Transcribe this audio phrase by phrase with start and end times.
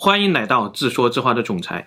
[0.00, 1.84] 欢迎来到自说自话的总裁。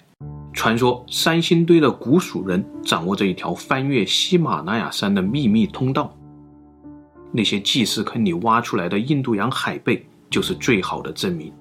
[0.51, 6.13] 传说三星堆的古蜀人掌握着一条翻越喜马拉雅山的秘密通道。
[7.31, 11.53] 那些祭祀坑里挖出来的印度洋海贝就是最好的证明。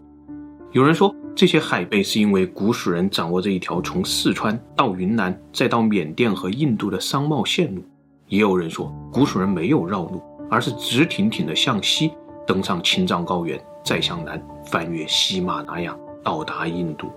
[0.72, 7.80] 有人说，这些海贝是因为古蜀人掌握着一条从四川到云南再到缅甸和印度的商贸线路。
[8.26, 10.20] 也有人说，古蜀人没有绕路，
[10.50, 12.10] 而是直挺挺地向西
[12.44, 15.96] 登上青藏高原，再向南翻越喜马拉雅。
[16.22, 17.10] 到达印度，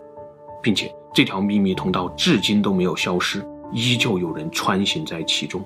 [0.61, 5.63] 并且这条秘密通道至今都没有消失，依旧有人穿行在其中。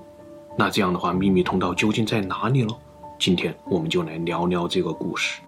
[0.57, 2.69] 那这样的话，秘密通道究竟在哪里呢？
[3.19, 5.41] 今天我们就来聊聊这个故事。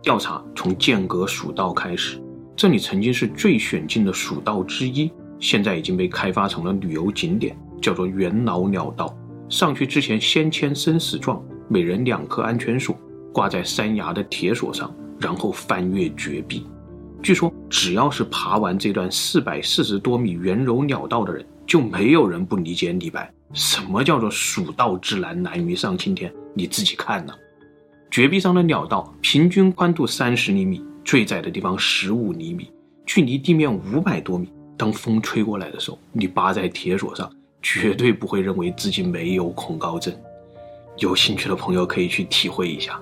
[0.00, 2.20] 调查从剑阁蜀道开始，
[2.56, 9.14] 这里曾经是最险峻的蜀道之一，现在已经被开发成了旅游景点，叫做元老鸟道。
[9.48, 12.96] 上去之前先签生死状，每人两颗安全锁，
[13.32, 14.92] 挂在山崖的铁锁上。
[15.22, 16.66] 然后翻越绝壁，
[17.22, 23.32] 据说只要是爬完这段四百四十多米圆柔鸟道的人，就没有人不理解李白。
[23.52, 26.32] 什么叫做蜀道之难，难于上青天？
[26.54, 27.32] 你自己看呢。
[28.10, 32.72] 绝壁上的鸟道平均宽度三十厘米，最窄的地方十五厘米，
[33.06, 34.50] 距离地面五百多米。
[34.76, 37.30] 当风吹过来的时候，你扒在铁索上，
[37.62, 40.12] 绝对不会认为自己没有恐高症。
[40.98, 43.00] 有兴趣的朋友可以去体会一下。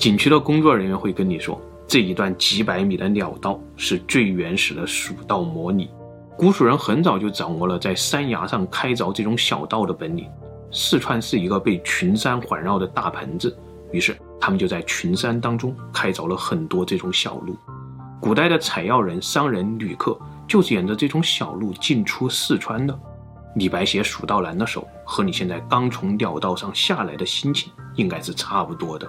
[0.00, 5.90] 景区的工作人员会跟你说，这一段几百米的鸟道是最原始的蜀道模拟。
[6.38, 10.26] 古蜀人很早就掌握了在山崖上开凿这种小道的本领。
[10.72, 13.54] 四川是一个被群山环绕的大盆子，
[13.92, 17.54] 于是他们就在群山当中开凿了很多这种小路。
[18.22, 22.98] 古代的采药人、商人、旅客就是沿着这种小路进出四川的。
[23.56, 29.06] 李白写《蜀道难》的时候，和你现在刚从鸟道上下来的心情应该是差不多的。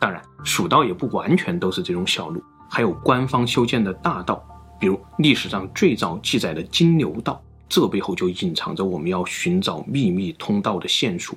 [0.00, 4.40] 当然，蜀道也不完全都是这种小路，还有官方修建的大道，
[4.78, 11.36] 比如历史上最早记载的金牛道，这背后就隐藏着我们要寻找秘密通道的线索。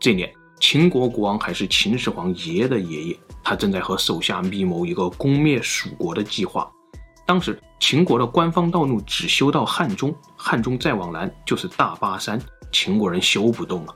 [0.00, 6.68] 这年，秦国国王还是秦始皇爷爷的爷爷，他正在和手下密谋一个攻灭蜀国的计划。
[7.24, 12.38] 当时，秦国的官方道路只修到汉中，汉中再往南就是大巴山，
[12.72, 13.94] 秦国人修不动了。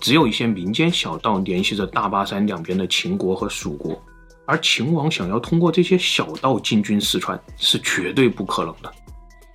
[0.00, 4.00] 只有一些民间小道联系着大巴山两边的秦国和蜀国，
[4.46, 8.90] 而秦王想要通过这些小道进军四川是绝对不可能的。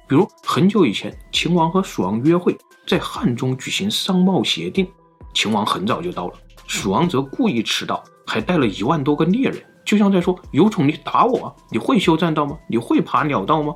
[0.08, 4.88] 比如很久以前，秦王和蜀王约会，在汉中举行商贸协定，
[5.34, 6.34] 秦王很早就到了，
[6.68, 11.56] 蜀王则故意迟到，还带了一万多个猎人，就像在说：“有种你打我啊！
[11.72, 12.58] 你会修栈道吗？
[12.68, 13.74] 你会爬鸟道吗？”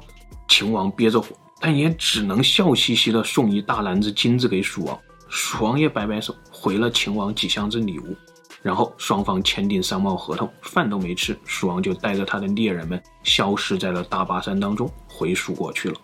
[0.49, 1.28] 秦王憋着火，
[1.59, 4.99] 但也只能笑嘻嘻地送一大篮子金子给蜀王。
[5.30, 8.16] 蜀王也摆摆手，回了秦王几箱子礼物，
[8.62, 15.96] 然后双方签订商贸合同，饭都没吃，蜀王就带着他的猎人们消失在了大巴山当中，回蜀国去了。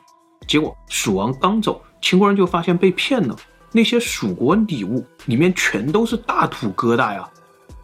[0.47, 3.35] 结果蜀王刚走，秦国人就发现被骗了，
[3.71, 7.29] 那些蜀国礼物里面全都是大土疙瘩呀！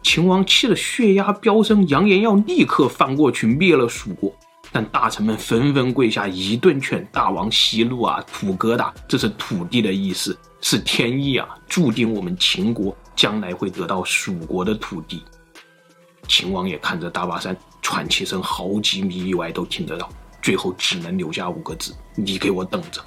[0.02, 4.32] 秦王气得血压飙升，扬言要立刻翻过去灭了蜀国。
[4.72, 8.24] 但大臣们纷纷跪下，一顿劝大王息怒啊！
[8.32, 11.48] 土疙瘩，这是土地的意思，是天意啊！
[11.66, 15.22] 注定我们秦国将来会得到蜀国的土地。
[16.28, 20.08] 秦王也看着大巴山，喘气声好几米以外都听得到，
[20.42, 23.02] 最后只能留下五个字：你给我等着。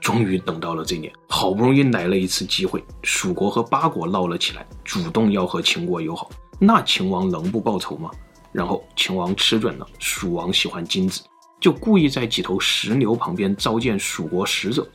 [0.00, 8.10] 终于等到了这年，好不容易来了一次机会，蜀国和八国闹了起来，主动要和秦国友好，那秦王能不报仇吗？
[8.52, 11.22] 然后秦王吃准了蜀王喜欢金子，
[11.58, 14.86] 就故意在几头石牛旁边召见蜀国使者。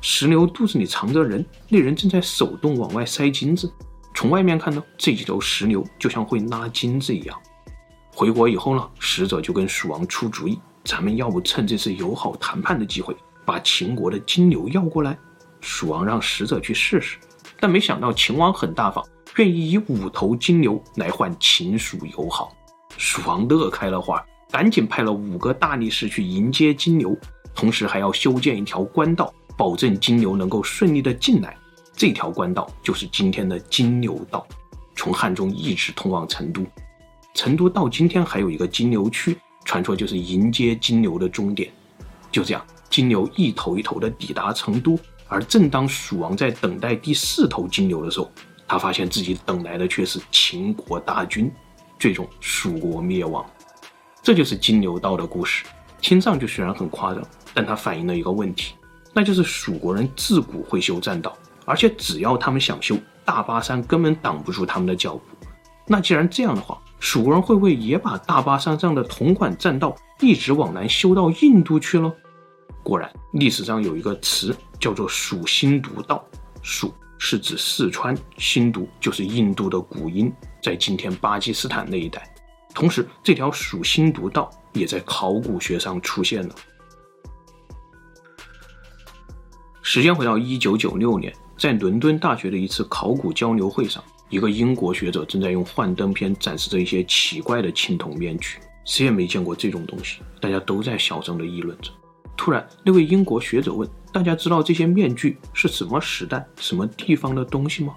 [0.00, 3.70] 石牛肚子里藏着人，那人正在手动往外塞金子。
[4.14, 7.38] 从外面看呢，这几头石牛就像会拉金子一样。
[8.14, 13.14] 回国以后呢，使者就跟蜀王出主意：咱们要不趁这次友好谈判的机会，
[13.44, 15.18] 把秦国的金牛要过来？
[15.60, 17.18] 蜀王让使者去试试，
[17.60, 19.04] 但没想到秦王很大方，
[19.36, 22.56] 愿意以五头金牛来换秦蜀友好。
[22.96, 27.14] 蜀王乐开了花，赶紧派了五个大力士去迎接金牛，
[27.54, 31.56] 同时还要修建一条官道，保证金牛能够顺利的进来。
[31.94, 34.46] 这条官道就是今天的金牛道，
[34.94, 36.62] 从汉中一直通往成都。
[37.34, 41.70] 成都到今天还有一个金牛区，传说就是迎接金牛的终点。
[42.30, 48.30] 就这样，金牛一头一头的抵达成都，而正当蜀王在等待第四头金牛的时候，
[48.68, 51.50] 他发现自己等来的却是秦国大军。
[51.98, 53.44] 最终，蜀国灭亡，
[54.22, 55.64] 这就是金牛道的故事。
[56.00, 57.22] 听上去虽然很夸张，
[57.54, 58.74] 但它反映了一个问题，
[59.16, 61.34] 那就是蜀国人自古会修栈道，
[61.64, 65.22] 而且只要他们想修，大巴山根本挡不住他们的脚步。
[65.86, 72.14] 那既然这样的话，蜀国人会不会也把大巴山上的同款栈道一直往南修到印度去了？
[72.82, 76.22] 果然，历史上有一个词叫做“蜀新毒道”，
[76.60, 80.30] 蜀是指四川，新毒就是印度的古音，
[80.62, 82.22] 在今天巴基斯坦那一带。
[82.74, 86.54] 同时，这条蜀新毒道也在考古学上出现了。
[89.88, 101.92] 时间回到一九九六年，在伦敦大学的一次考古交流会上，一个英国学者正在用幻灯片展示着一些奇怪的青铜面具，谁也没见过这种东西，大家都在小声地议论着。
[102.36, 107.94] 突然，那位英国学者问：“大家知道这些面具是什么时代、什么地方的东西吗？”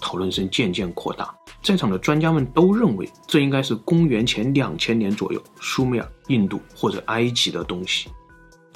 [0.00, 1.30] 讨论声渐渐扩大，
[1.62, 8.08] 在场的专家们都认为这应该是公元前两千年左右，苏美尔、印度或者埃及的东西。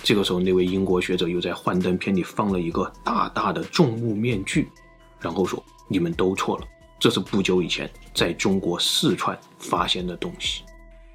[0.02, 4.70] 这个时候，那位英国学者又在幻灯片里放了一个大大的重物面具，
[5.20, 6.66] 然后说：“你们都错了，
[6.98, 10.62] 这是不久以前在中国四川发现的东西。”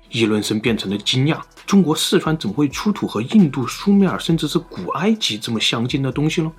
[0.10, 6.52] 议论声变成了惊讶：中国四川怎么会出土和印度、苏美尔甚至是古埃及这么相近的东西呢？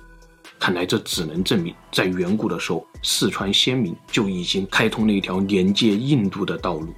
[0.57, 6.91] 看来这只能证明，在远古的时候，四川先民就已经开通了一条连接印度的道路。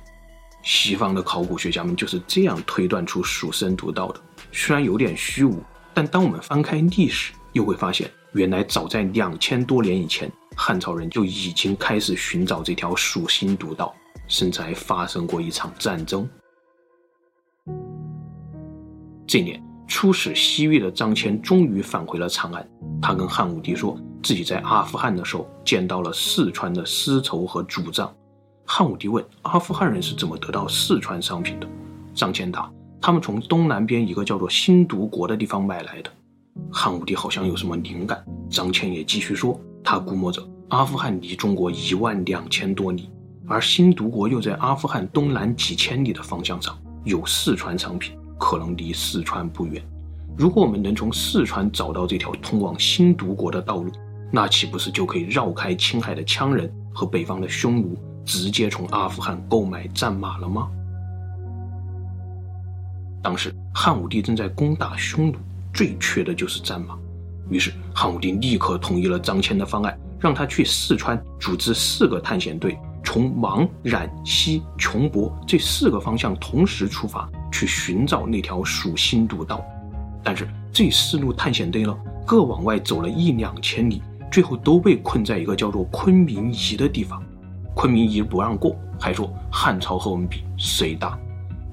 [0.64, 4.22] 西方的考古学家们就是这样推断出蜀身独道的。
[4.58, 5.62] 虽然有点虚无，
[5.94, 13.94] 但当我们翻开历史，又会发现，原来早在两千多年以前，汉朝人就已经开始寻找这条蜀新毒道，
[14.30, 16.28] 甚至还发生过一场战争。
[19.28, 22.66] 这年，出使西域的张骞终于返回了长安。
[23.02, 28.12] 他跟汉武帝说自己在阿富汗的时候见到了四川的丝绸和主杖。
[28.66, 31.68] 汉武帝问阿富汗人是怎么得到四川商品的？
[32.14, 32.72] 张骞答：
[33.06, 36.10] 他们从东南边一个叫做新独国的地方买来的。
[36.72, 38.26] 汉武帝好像有什么灵感。
[38.50, 43.08] 张骞也继续说，他估摸着阿富汗离中国一万两千多里，
[43.46, 48.18] 而新独国又在阿富汗东南几千里的方向上有四川商品。
[48.40, 49.80] 可能离四川不远。
[50.36, 53.92] 如果我们能从四川找到这条通往新独国的道路，
[54.32, 60.72] 那岂不是就可以绕开青海的羌人和北方的匈奴，直接从阿富汗购买战马了吗？
[63.26, 65.36] 当时汉武帝正在攻打匈奴，
[65.74, 66.96] 最缺的就是战马。
[67.50, 77.28] 于是汉武帝立刻同意了张骞的方案，让他去四川组织四个探险队，从芒、冉、西、琼博这四个方向同时出发。
[77.52, 79.66] 去寻找那条蜀新毒道，
[80.22, 81.98] 但是这四路探险队呢，
[82.28, 87.24] 各往外走了一两千里，最后都被困在一个叫做昆明夷的地方。
[87.74, 91.18] 昆明夷不让过，还说汉朝和我们比谁大？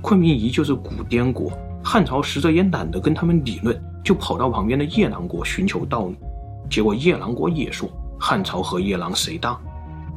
[0.03, 1.51] 昆明夷就是古滇国，
[1.83, 6.15] 汉朝实则也懒得跟他们理论，就跑到旁边的夜郎国寻求道路。
[6.69, 7.89] 结果夜郎国也说
[8.19, 9.57] 汉朝和夜郎谁大？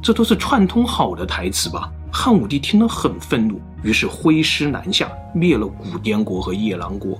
[0.02, 1.90] 这都是串通好的台词吧？
[2.12, 7.16] 汉武帝听了很愤怒，于是挥师南下，灭了古滇国和夜郎国。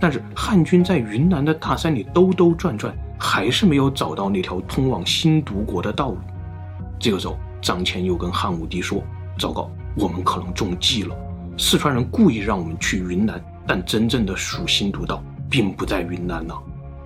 [0.00, 6.18] 但是汉军在云南的大山里兜兜转转，还是没有找到那条通往新独国的道路。
[6.98, 9.02] 这个时候，张骞又跟汉武帝说
[9.36, 11.16] ：“糟糕，我们可能中计了。
[11.56, 16.54] 四川人故意让我们去云南，但真正的蜀新独道并不在云南呢、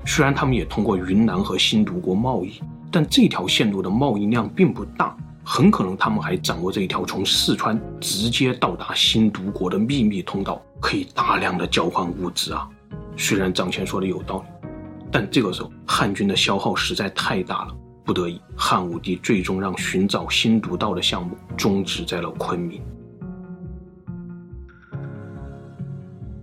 [0.07, 2.61] 虽然他们也通过云南和新独国贸易，
[2.91, 5.17] 但这条线路的贸易量并不大。”
[5.51, 12.69] 很可能他们还掌握着一条从四川直接到达新独国的秘密通道，可以大量的交换物资啊。
[13.17, 14.69] 虽然张骞说的有道理，
[15.11, 22.83] 但这个时候汉军的消耗实在太大了，不得已，汉武帝最终让寻找新独道的项目终止在了昆明。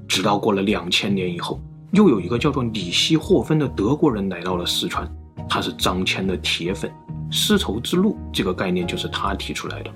[0.07, 1.59] 直到过了两千年以后，
[1.91, 5.09] 又有一个叫做里希霍芬的德国人来到了四川，
[5.49, 6.91] 他是张骞的铁粉。
[7.31, 9.91] 丝绸之路这个概念就是他提出来的。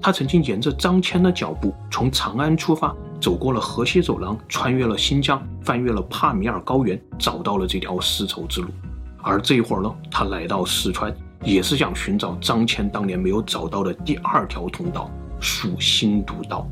[0.00, 8.68] 他曾经沿着张骞的脚步，从长安出发，走过了河西走廊，穿越了新疆，翻越了帕米尔高原，找到了这条丝绸之路。
[9.22, 15.08] 而这一会儿呢，他来到四川，也是想寻找张骞当年没有找到的第二条通道——
[15.40, 16.66] 蜀新独道。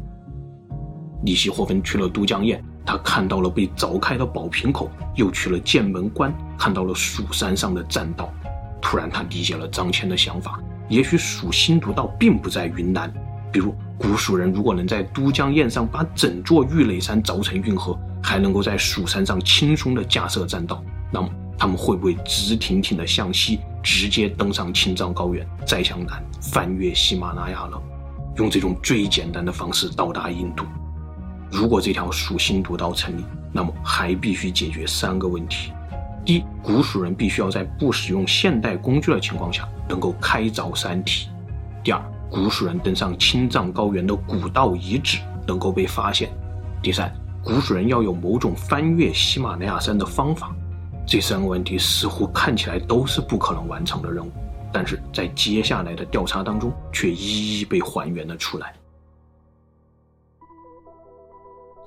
[1.22, 8.32] 里希霍芬去了都江堰，他看到了被凿开的宝瓶口，又去了剑门关，看到了蜀山上的栈道。
[8.80, 10.58] 突然，他理解了张骞的想法。
[10.88, 13.12] 也许蜀新独道并不在云南。
[13.52, 27.76] 比如，古蜀人如果能在都江堰上把整座玉垒山凿成运河，还能够在蜀山上轻松地架设栈道，那么他们会不会直挺挺地向西，直接登上青藏高原，再向南翻越喜马拉雅呢？
[28.36, 30.64] 用这种最简单的方式到达印度。
[31.50, 35.72] 如果这条蜀新独道成立，那么还必须解决三个问题。
[36.24, 41.28] 第一，古蜀人必须要在不使用现代工具的情况下，能够开凿山体；
[41.82, 46.28] 第二，古蜀人登上青藏高原的古道遗址能够被发现；
[46.82, 50.54] 第三，古蜀人要有某种翻越喜马拉雅山的方法。
[51.06, 54.30] 这三个问题似乎看起来都是不可能完成的任务，
[54.72, 58.72] 但是在接下来的调查当中，却一一被还原了出来。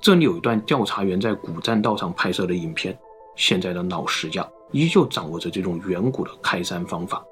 [0.04, 2.94] 这里有一段调查员在古栈道上拍摄的影片，
[3.36, 7.24] 现在的老石匠依旧掌握着这种远古的开山方法。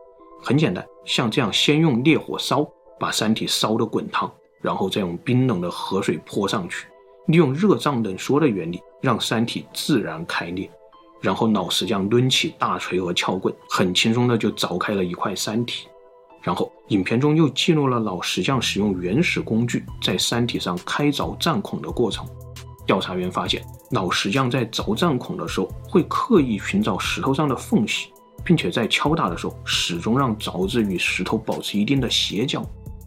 [0.43, 2.67] 很简单，像这样，先用烈火烧，
[2.99, 6.87] 把山体烧得滚烫，然后再用冰冷的河水泼上去，
[7.27, 10.71] 利用热胀冷缩的原理，让山体自然开裂。
[11.21, 15.89] 然后老石匠抡起大锤和撬棍，很轻松的就凿开了一块山体。
[16.43, 22.27] 然后影片中又记录了老石匠使用原始工具在山体上开凿钻孔的过程。
[22.85, 28.09] 调查员发现，老石匠在凿钻孔的时候会刻意寻找石头上的缝隙，
[28.45, 32.61] 并且在敲打的时候始终让凿子与石头保持一定的斜角。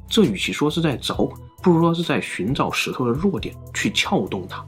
[0.08, 1.30] 这与其说是在凿，
[1.62, 4.65] 不如说是在寻找石头的弱点去撬动它。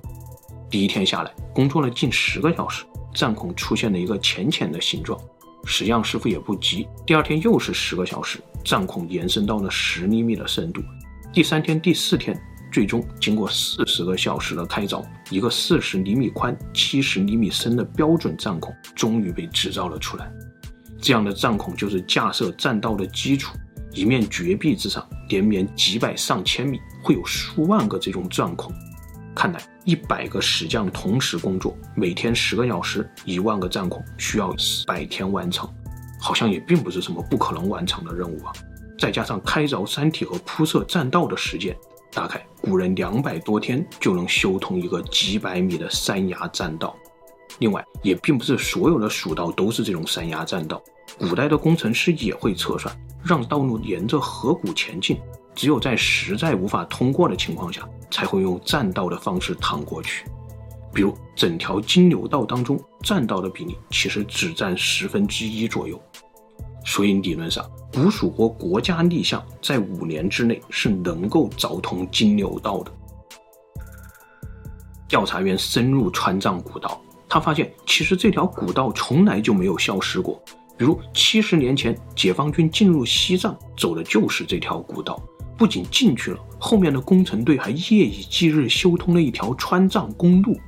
[0.69, 2.83] 第一天下来，工作了近十个小时，
[3.13, 5.17] 钻孔出现了一个浅浅的形状。
[5.65, 10.81] 石匠师傅也不急，第二天又是十个小时，钻孔延伸到了十厘米的深度。
[11.33, 12.39] 第三天、第四天。
[12.69, 20.29] 最终，经过四十个小时的开凿，一个四十厘米宽、七十厘米深的标准钻孔终于被制造了出来。
[21.01, 23.55] 这样的钻孔就是架设栈道的基础。
[23.93, 28.71] 一面绝壁之上，连绵几百上千米，会有数万个这种钻孔。
[29.37, 34.51] 看来，一百个石匠同时工作，每天十个小时，一万个钻孔，需要
[34.87, 35.71] 百天完成，
[36.19, 38.51] 好像也并不是什么不可能完成的任务啊。
[38.97, 41.77] 再加上开凿山体和铺设栈道的时间。
[42.11, 46.95] 大概古人两百多天就能修通一个几百米的山崖栈道。
[47.59, 50.81] 另外，也并不是所有的蜀道都是这种山崖栈道。
[51.19, 52.91] 古代的工程师也会测算，
[53.23, 55.19] 让道路沿着河谷前进。
[55.57, 60.23] 只有在实在无法通过的情况下，才会用栈道的方式趟过去。
[60.93, 65.99] 比如，整条金牛道当中，栈道的比例其实只占十分之一左右。
[66.85, 72.91] 所以理论上，古蜀国国家立项在五年之内是能够凿通金牛道的。
[75.07, 80.39] 调查员深入川藏古道，他发现其实这条古道从来就没有消失过。
[80.77, 85.19] 比如七十年前解放军进入西藏走的就是这条古道，
[85.57, 90.59] 不仅进去了，后面的工程队还夜以继日修通了一条川藏公路，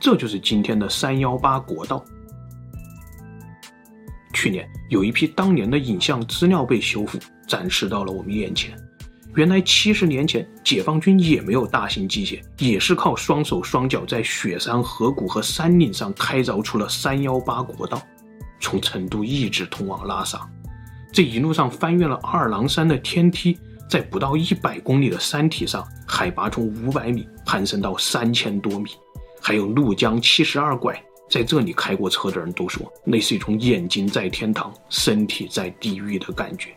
[0.00, 2.02] 这就是今天的三幺八国道。
[4.32, 8.74] 去年有一批当年的影像资料被修复，展示到了我们眼前。
[9.36, 18.00] 原来七十年前，解放军也没有大型机械，也是靠双手双脚在雪山、河谷和山岭上开凿出了三幺八国道，
[18.58, 20.48] 从成都一直通往拉萨。
[21.12, 23.56] 这一路上翻越了二郎山的天梯，
[23.90, 28.90] 在不到一百公里的山体上，海拔从五百米攀升到三千多米，
[29.42, 30.96] 还有怒江七十二拐。
[31.28, 36.70] 在这里开过车的人都说，那是一种眼睛在天堂，身体在地狱的感觉。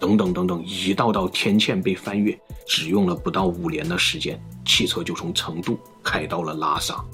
[0.00, 7.04] 等等等等，一道道天堑被翻越，只用了不到五年的时间，汽车就从成都开到了拉萨。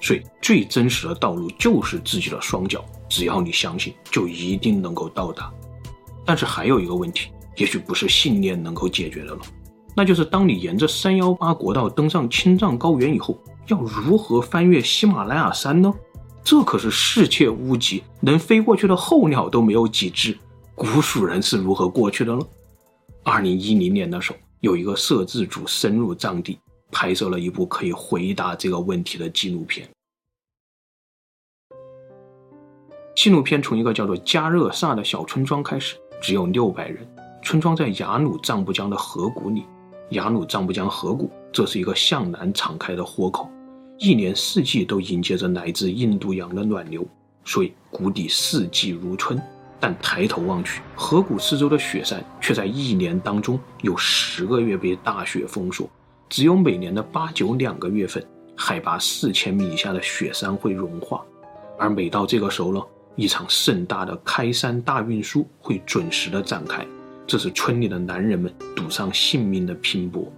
[0.00, 5.52] 所以，最真实的道路就是自己的双脚，只要你相信，就一定能够到达。
[6.24, 9.40] 但是还有一个问题，也许不是信念能够解决的了，
[9.94, 13.38] 那就是当你沿着三幺八国道登上青藏高原以后。
[13.68, 15.92] 要如何翻越喜马拉雅山呢？
[16.44, 20.38] 这可是世界屋脊，能飞过去的候鸟都没有几只。
[20.76, 22.46] 古蜀人是如何过去的呢？
[23.24, 26.60] 二零一零年的时候，有一个摄制组深入藏地，
[26.92, 29.88] 拍摄了一部可以回答这个问题的纪录片。
[33.16, 37.04] 纪录片从一个叫做加热萨的小村庄开始，只有六百人。
[37.46, 39.64] 村庄在雅鲁藏布江的河谷里。
[40.10, 43.48] 雅鲁藏布江河谷，这是一个向南敞开的豁口。
[43.98, 47.06] 一年四季都迎接着来自印度洋的暖流，
[47.44, 49.40] 所以谷底四季如春。
[49.78, 55.88] 但抬头望去，河谷四周的雪山却在一年当中有十个月被大雪封锁，
[56.28, 58.26] 只有每年的八九两个月份，
[58.56, 61.24] 海拔四千米以下的雪山会融化。
[61.78, 62.82] 而每到这个时候呢，
[63.14, 66.84] 一场盛大的开山大运输会准时的展开，
[67.26, 70.32] 这是村里的男人们赌上性命的拼搏。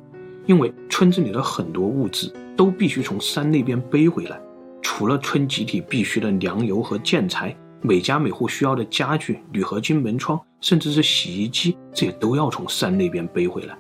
[0.47, 4.41] 因为村子里的很多物资都必须从山那边背回来，
[4.81, 13.77] 除了村集体必须的粮油和建材，每家每户需要的家具、铝合金门窗，甚至是洗衣机，这也都要从山那边背回来。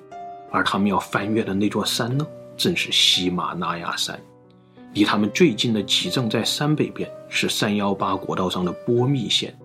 [0.50, 4.21] 而他们要翻越的那座山呢，正是喜马拉雅山。
[4.93, 9.58] 离他们最近的集镇在山北边，是三幺八国道上的波密县。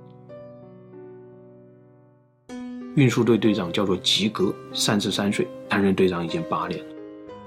[2.95, 6.85] 运输队队长叫做吉格，三十三岁，担任队长已经八年了。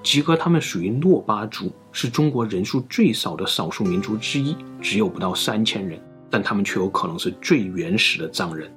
[0.02, 8.68] 吉格他们属于诺巴族，是中国人数最少的少数民族之一，只有不到三千人，但他们却有可能是最原始的藏人。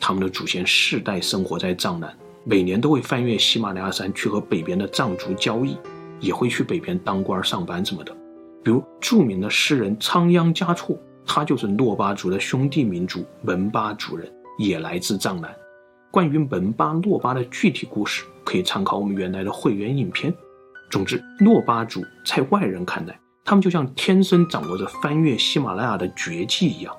[0.00, 2.12] 他们的祖先世代生活在藏南，
[2.44, 5.76] 每年都会翻越喜马拉雅山去和北边的藏族交易，
[6.18, 8.12] 也会去北边当官上班什么的。
[8.64, 15.54] 比如著名的诗人仓央嘉措，他就是诺巴族的兄弟民族门巴族人，也来自藏南。
[16.18, 20.34] 关于门巴、诺巴的具体故事，可以参考我们原来的会员影片。
[20.90, 26.92] 总之，诺巴族在外人看来，他们就像天生掌握着翻越喜马拉雅的绝技一样。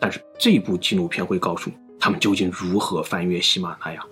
[0.00, 4.02] 但是这部纪录片会告诉你，他们究竟如何翻越喜马拉雅。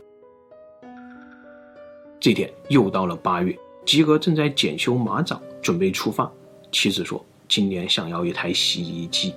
[2.20, 6.30] 这天又到了八月，吉格正在检修马掌，准备出发。
[6.70, 9.34] 妻子说：“今年想要一台洗衣机。”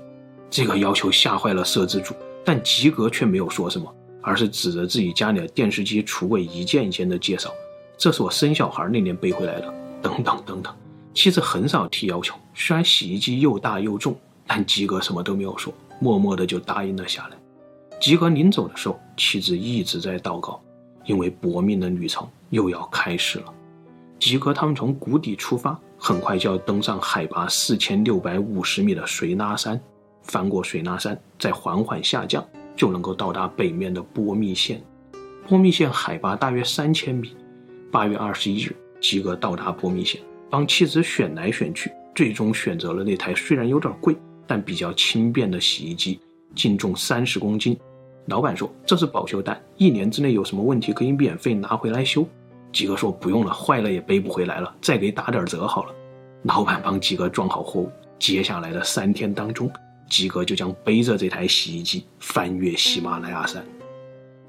[0.51, 2.13] 这个要求吓坏了摄制组，
[2.43, 3.89] 但吉格却没有说什么，
[4.23, 7.51] 而是指着自己家里的电视机橱柜一件一件的介绍
[7.95, 10.75] ：“这是我生小孩那年背回来的。”等等等等。
[11.13, 14.15] 妻子很少提要求，虽然洗衣机又大又重，
[14.47, 17.37] 但吉格什么都没有说，默默的就答应了下来。
[18.01, 20.59] 吉格临走的时候，妻子一直在祷告，
[21.05, 23.53] 因为搏命的旅程又要开始了。
[24.19, 25.79] 吉格他们从谷底出发。
[26.05, 29.79] 很快就要登上海拔四千六百五十米的水拉山，
[30.23, 34.81] 翻过水拉山，再缓缓下降，就能够到达北面的波密县。
[35.47, 37.35] 波密县海拔大约三千米。
[37.91, 44.15] 八月二十一日，吉格到达波密县，帮妻子选来选去，最终选择了那台虽然有点贵，
[44.47, 46.19] 但比较轻便的洗衣机，
[46.55, 47.77] 净重三十公斤。
[48.27, 52.25] 老板说这是保修单，一年之内有什么问题可以免费拿回来修。
[52.71, 55.93] 吉格说：“不用了，坏了也背不回来了，再给打点折好了。”
[56.43, 57.91] 老板帮吉格装好货物。
[58.17, 59.69] 接下来的三天当中，
[60.09, 63.65] 吉格就将背着这台洗衣机翻越喜马拉雅山。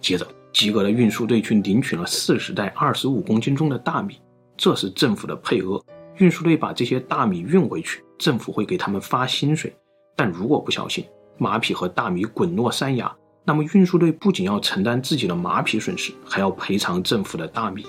[0.00, 4.18] 接着，吉格的运输队去领取了四十袋二十五公斤重的大米，
[4.56, 5.82] 这是政府的配额。
[6.18, 9.75] 运输队把这些大米运回去，政府会给他们发薪水。
[10.14, 11.04] 但如果不小心，
[11.38, 13.12] 马匹和大米滚落山崖，
[13.45, 17.84] 那么运输队不仅要承担自己的马匹损失，还要赔偿政府的大米。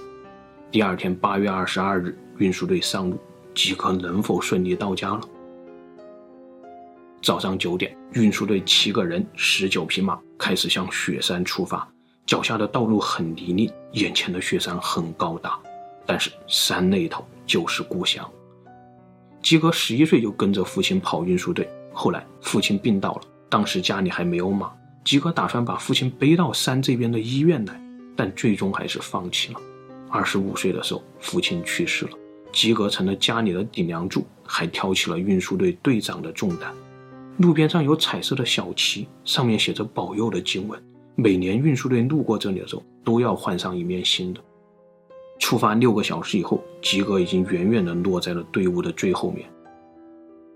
[0.71, 3.19] 第二天八月二十二日，运输队上路，
[3.53, 5.21] 吉格能否顺利到家了？
[7.25, 11.87] 早上九点，运输队七个人、十九匹马开始向雪山出发。
[12.23, 15.57] 脚下的道路很泥泞，眼前的雪山很高大，
[16.05, 18.23] 但是山那头就是故乡。
[19.41, 24.71] 吉格十一岁就跟着父亲跑运输队，后来父亲病倒了，当时家里还没有马，
[25.03, 27.81] 吉格打算把父亲背到山这边的医院来，
[28.15, 29.59] 但最终还是放弃了。
[30.11, 32.11] 二十五岁的时候，父亲去世了，
[32.51, 36.71] 吉格成了家里的顶梁柱，还挑起了运输队队长的重担。
[37.37, 40.81] 路边上有彩色的小旗，上面写着保佑的经文。
[41.15, 44.39] 每年运输队路过这里的时候，都要换上一面新的。
[45.37, 49.45] 出发六个小时以后，吉格已经远远地落在了队伍的最后面。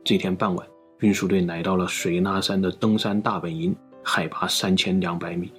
[0.06, 0.66] 这天傍晚，
[1.00, 5.52] 运输队来到了水纳山的登山大本营，海拔三千两百米，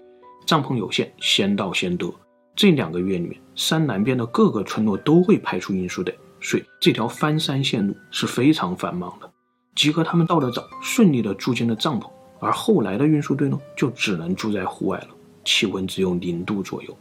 [0.46, 2.10] 帐篷有限，先到先得。
[2.56, 9.30] 这两个月里面，山南边的各个村落都会派出运输队，所以这条翻山线路是非常繁忙的。
[9.74, 15.08] 吉格他们到的早，顺利的住进了帐篷，而后来的运输队呢，就只能住在户外了，
[15.44, 16.96] 气温只有零度左右。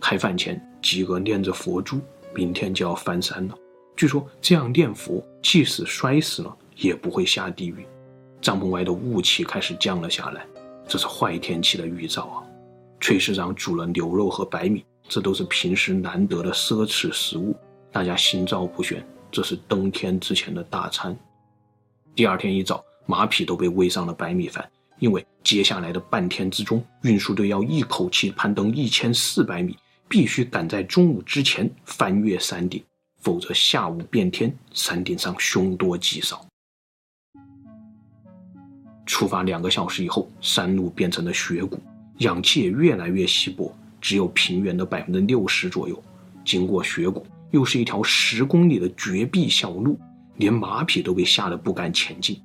[0.00, 2.00] 开饭前，吉格念着佛珠，
[2.34, 3.54] 明天就要翻山了。
[3.94, 7.86] 据说这样念佛，即使摔死了也不会下地狱。
[8.40, 10.44] 帐篷外的雾气开始降了下来，
[10.88, 12.42] 这是坏天气的预兆啊。
[13.00, 17.54] 炊事长煮了牛肉和白米，这都是平时难得的奢侈食物，
[17.92, 19.06] 大家心照不宣。
[19.30, 21.16] 这是登天之前的大餐。
[22.14, 29.74] 第二天一早，马匹都被喂上了白米饭，因为接下来的半天之中，运输队要一口气攀登一千四百米，
[30.08, 32.84] 必须赶在中午之前翻越山顶，
[33.22, 36.46] 否则下午变天，山顶上凶多吉少。
[39.06, 41.80] 出发两个小时以后，山路变成了雪谷。
[42.18, 46.00] 氧气也越来越稀薄，只有平原的百分之六十左右。
[46.44, 49.98] 经过雪谷，又是一条十公里的绝壁小路，
[50.36, 52.40] 连马匹都被吓得不敢前进。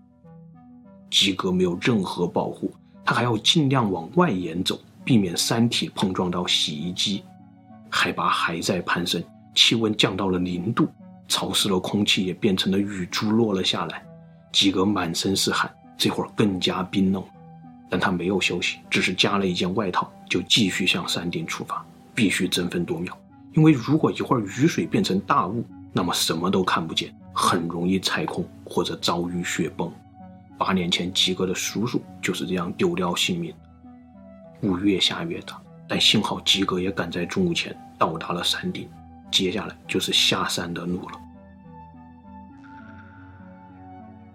[1.09, 2.71] 吉格没有任何保护，
[3.05, 7.23] 他还要尽量往外沿走，避免山体碰撞到洗衣机。
[7.89, 9.23] 海拔还在攀升，
[9.55, 10.87] 气温降到了零度，
[11.27, 14.05] 潮湿的空气也变成了雨珠落了下来。
[14.51, 17.23] 吉格满身是汗，这会儿更加冰冷。
[17.89, 21.85] 但他没有休息，只是加了一件外套，就继续向山顶出发。
[22.13, 23.15] 必须争分夺秒，
[23.53, 29.93] 因为如果一会儿雨水变成大雾，那么什么都看不见，很容易踩空或者遭遇雪崩。
[30.57, 33.53] 八年前，吉格的叔叔就是这样丢掉性命。
[34.63, 38.89] 雾越下越大，但幸好吉格也赶在中午前到达了山顶，
[39.29, 41.19] 接下来就是下山的路了。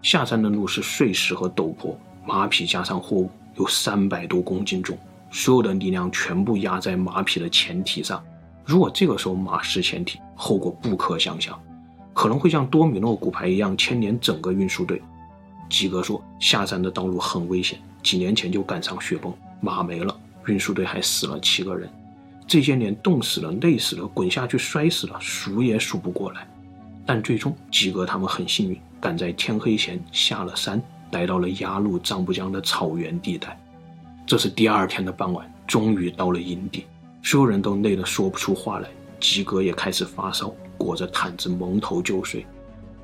[0.01, 4.97] 下山的路是碎石和陡坡，马匹加上货物有三百多公斤重，
[5.33, 8.23] 所有的力量全部压在马匹的前蹄上。
[8.65, 11.61] 如果这个时候马失前蹄，后果不可想象，
[12.13, 15.01] 可能会像多米诺骨牌一样牵连整个运输队。
[15.69, 20.15] 吉格说，下山的道路很危险，几年前就赶上雪崩，马没了，
[20.47, 21.91] 运输队还死了七个人，
[22.47, 26.47] 这些年冻死了、累死了、滚下去摔死了，数也数不过来。
[27.05, 28.79] 但最终，吉格他们很幸运。
[29.01, 33.59] 赶在天黑前下了山，来到了鸭绿藏布江的草原地带。
[34.25, 36.87] 这是第二天的傍晚，终于到了营地，
[37.21, 38.89] 所有人都累得说不出话来。
[39.19, 42.45] 吉格也开始发烧，裹着毯子蒙头就睡。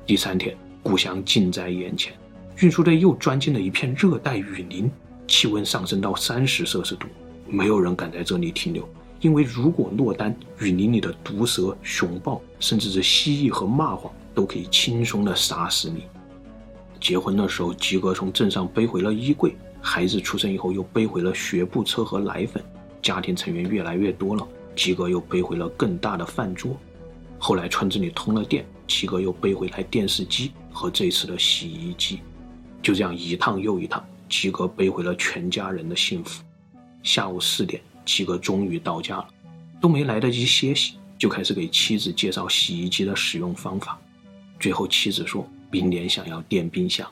[0.05, 2.13] 第三天，故乡近在眼前，
[2.57, 4.91] 运输队又钻进了一片热带雨林，
[5.27, 7.07] 气温上升到三十摄氏度。
[7.47, 8.87] 没有人敢在这里停留，
[9.21, 14.09] 因为如果落单，雨林里的毒蛇、熊豹，甚至是蜥蜴和蚂蟥。
[14.35, 16.03] 都可以轻松地杀死你。
[16.97, 22.63] 结婚的时候，吉格从镇上背回了衣柜；孩子出生以后，又背回了学步车和奶粉。
[23.01, 26.77] 家庭成员越来越多了，吉格又背回了更大的饭桌。
[27.39, 32.19] 后来村子里通了电，七哥又背回来电视机和这次的洗衣机。
[32.81, 36.43] 就这样一趟又一趟，七哥背回了全家人的幸福。
[37.01, 39.27] 下午四点，七哥终于到家了，
[39.79, 43.97] 都没来得及歇息，就开始给妻子介绍洗衣机的使用方法。
[44.59, 47.09] 最后，妻子说：“明年想要电冰箱。”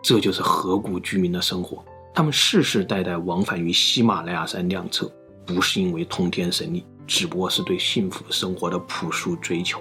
[0.00, 1.84] 这就是河谷居民的生活。
[2.14, 5.12] 他们世世代代往返于喜马拉雅山两侧，
[5.44, 9.80] 不是因为通天神力，只不过是对幸福生活的朴素追求。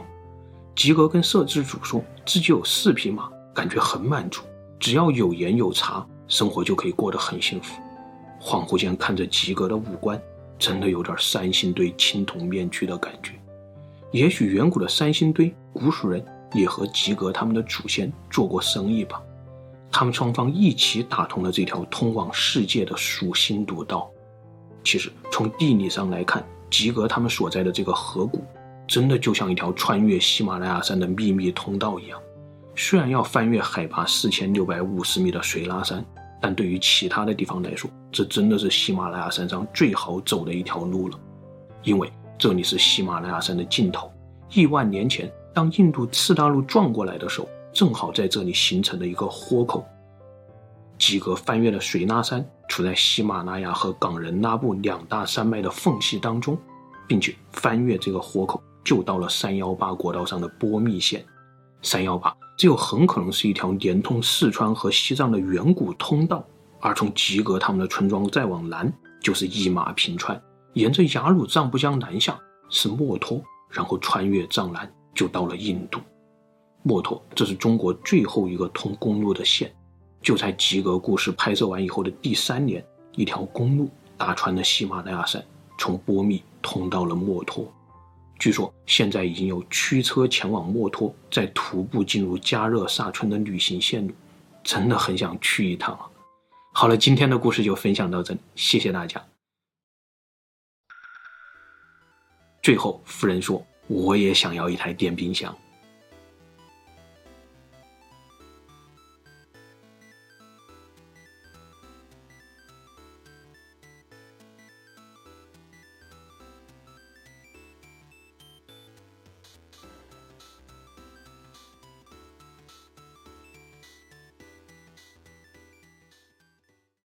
[0.75, 4.43] 吉格跟摄制组说自己有四匹马，感觉很满足，
[4.79, 7.79] 只要有盐有茶，生活就可以过得很幸福。
[8.39, 10.19] 恍惚间看着吉格的五官，
[10.57, 13.33] 真的有点三星堆青铜面具的感觉。
[14.11, 19.21] 也许远古的三星堆古蜀人也和吉格他们的祖先做过生意吧，
[19.91, 24.09] 他们双方一起打通了这条通往世界的蜀星毒道。
[24.83, 28.43] 其实从地理上来看，吉格他们所在的这个河谷，
[28.87, 32.19] 真的就像一条穿越喜马拉雅山的秘密通道一样。
[32.75, 36.05] 虽然要翻越海拔四千六百五十米的水拉山，
[36.41, 41.19] 但对于其他的地方来说，这真的是喜马拉雅山上最好走的一条路了，
[41.83, 42.11] 因为。
[42.39, 44.11] 这里是喜马拉雅山的尽头。
[44.53, 49.83] 亿万年前，当印度次大陆撞过来的时候，正好在这里形成了一个豁口。
[50.99, 56.57] 吉格翻越了水拉山，处在喜马拉雅和冈仁拉布两大山脉的缝隙当中，
[57.07, 61.25] 并且翻越这个豁口，就到了三幺八国道上的波密线。
[61.81, 66.43] 三幺八，这又很可能是一条连通四川和西藏的远古通道。
[66.79, 70.39] 而从吉格他们的村庄再往南，就是一马平川。
[70.73, 75.99] 沿着雅鲁藏布江南下是墨脱，然后穿越藏南就到了印度。
[76.83, 79.73] 墨脱，这是中国最后一个通公路的县。
[80.27, 82.85] 就在吉格故事拍摄完以后的第三年，
[83.15, 85.41] 一条公路打穿了喜马拉雅山，
[85.79, 87.73] 从波密通到了墨脱。
[88.37, 94.13] 据说现在已经有驱车前往墨脱，再徒步进入加热萨村的旅行线路，
[94.65, 96.09] 真的很想去一趟啊！
[96.73, 99.25] 好了，今天的故事就分享到这里，谢谢大家。
[102.61, 105.57] 最后，夫人说：“我也想要一台电冰箱。”